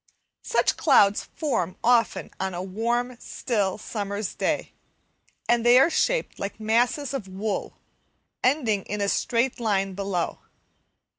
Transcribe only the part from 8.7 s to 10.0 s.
in a straight line